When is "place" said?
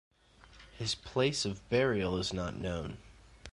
0.95-1.45